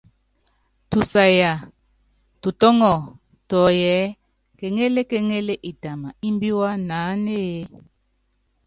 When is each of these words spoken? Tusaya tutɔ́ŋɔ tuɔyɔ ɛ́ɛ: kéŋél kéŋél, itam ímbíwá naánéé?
Tusaya 0.89 1.51
tutɔ́ŋɔ 2.41 2.93
tuɔyɔ 3.47 3.87
ɛ́ɛ: 3.99 4.13
kéŋél 4.57 4.95
kéŋél, 5.09 5.47
itam 5.69 6.01
ímbíwá 6.27 6.69
naánéé? 6.87 7.57